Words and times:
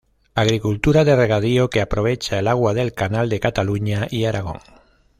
Agricultura 0.33 1.03
de 1.03 1.15
regadío 1.15 1.69
que 1.69 1.79
aprovecha 1.79 2.39
el 2.39 2.47
agua 2.47 2.73
del 2.73 2.91
canal 2.95 3.29
de 3.29 3.39
Cataluña 3.39 4.07
y 4.09 4.25
Aragón. 4.25 4.57